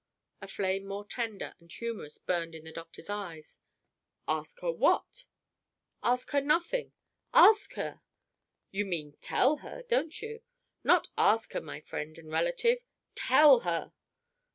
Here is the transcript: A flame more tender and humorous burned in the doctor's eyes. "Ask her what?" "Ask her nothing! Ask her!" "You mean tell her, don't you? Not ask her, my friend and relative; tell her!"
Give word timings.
A 0.41 0.47
flame 0.47 0.87
more 0.87 1.05
tender 1.05 1.53
and 1.59 1.71
humorous 1.71 2.17
burned 2.17 2.55
in 2.55 2.63
the 2.63 2.71
doctor's 2.71 3.07
eyes. 3.07 3.59
"Ask 4.27 4.59
her 4.61 4.71
what?" 4.71 5.25
"Ask 6.01 6.31
her 6.31 6.41
nothing! 6.41 6.93
Ask 7.35 7.75
her!" 7.75 8.01
"You 8.71 8.83
mean 8.85 9.15
tell 9.21 9.57
her, 9.57 9.83
don't 9.83 10.19
you? 10.19 10.41
Not 10.83 11.09
ask 11.19 11.53
her, 11.53 11.61
my 11.61 11.81
friend 11.81 12.17
and 12.17 12.31
relative; 12.31 12.79
tell 13.13 13.59
her!" 13.59 13.93